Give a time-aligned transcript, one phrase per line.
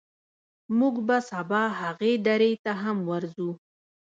[0.77, 3.49] موږ به سبا هغې درې ته هم ورځو.